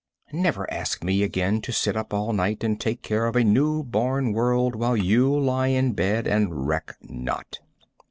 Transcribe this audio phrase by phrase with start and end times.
[0.33, 4.33] Never ask me again to sit up all night and take care of a newborn
[4.33, 7.59] world, while you lie in bed and reck not."